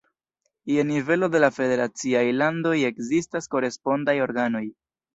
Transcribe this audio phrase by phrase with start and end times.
[0.71, 4.69] Je nivelo de la federaciaj landoj ekzistas korespondaj organoj.